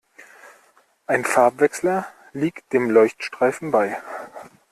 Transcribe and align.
Ein 1.05 1.23
Farbwechsler 1.25 2.07
liegt 2.33 2.73
dem 2.73 2.89
Leuchtstreifen 2.89 3.69
bei. 3.69 3.97